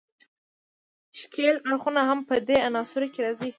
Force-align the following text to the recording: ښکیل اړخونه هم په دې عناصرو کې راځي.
ښکیل 1.19 1.55
اړخونه 1.69 2.01
هم 2.09 2.19
په 2.27 2.35
دې 2.47 2.57
عناصرو 2.67 3.07
کې 3.13 3.19
راځي. 3.25 3.49